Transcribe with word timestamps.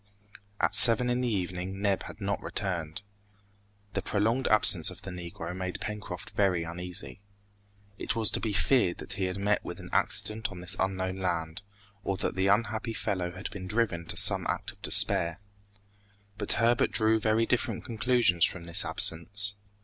At 0.59 0.73
seven 0.73 1.11
in 1.11 1.21
the 1.21 1.27
evening 1.29 1.79
Neb 1.79 2.01
had 2.05 2.19
not 2.19 2.41
returned. 2.41 3.03
The 3.93 4.01
prolonged 4.01 4.47
absence 4.47 4.89
of 4.89 5.03
the 5.03 5.11
Negro 5.11 5.55
made 5.55 5.79
Pencroft 5.79 6.31
very 6.31 6.63
uneasy. 6.63 7.21
It 7.99 8.15
was 8.15 8.31
to 8.31 8.39
be 8.39 8.51
feared 8.51 8.97
that 8.97 9.13
he 9.13 9.25
had 9.25 9.37
met 9.37 9.63
with 9.63 9.79
an 9.79 9.91
accident 9.93 10.49
on 10.51 10.59
this 10.59 10.75
unknown 10.79 11.17
land, 11.17 11.61
or 12.03 12.17
that 12.17 12.33
the 12.33 12.47
unhappy 12.47 12.93
fellow 12.93 13.33
had 13.33 13.51
been 13.51 13.67
driven 13.67 14.07
to 14.07 14.17
some 14.17 14.47
act 14.49 14.71
of 14.71 14.81
despair. 14.81 15.39
But 16.39 16.53
Herbert 16.53 16.89
drew 16.89 17.19
very 17.19 17.45
different 17.45 17.85
conclusions 17.85 18.43
from 18.43 18.63
this 18.63 18.83
absence. 18.83 19.53